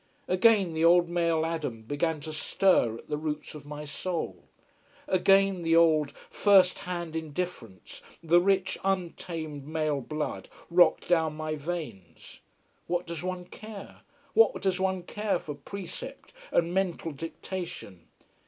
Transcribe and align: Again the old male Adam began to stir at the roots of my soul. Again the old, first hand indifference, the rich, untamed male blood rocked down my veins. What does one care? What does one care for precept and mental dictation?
Again 0.27 0.73
the 0.73 0.83
old 0.83 1.09
male 1.09 1.45
Adam 1.45 1.83
began 1.83 2.21
to 2.21 2.33
stir 2.33 2.97
at 2.97 3.07
the 3.07 3.17
roots 3.19 3.53
of 3.53 3.67
my 3.67 3.85
soul. 3.85 4.45
Again 5.07 5.61
the 5.61 5.75
old, 5.75 6.11
first 6.31 6.79
hand 6.89 7.15
indifference, 7.15 8.01
the 8.23 8.41
rich, 8.41 8.79
untamed 8.83 9.67
male 9.67 10.01
blood 10.01 10.49
rocked 10.71 11.07
down 11.07 11.35
my 11.37 11.53
veins. 11.53 12.39
What 12.87 13.05
does 13.05 13.21
one 13.21 13.45
care? 13.45 14.01
What 14.33 14.59
does 14.63 14.79
one 14.79 15.03
care 15.03 15.37
for 15.37 15.53
precept 15.53 16.33
and 16.51 16.73
mental 16.73 17.11
dictation? 17.11 18.07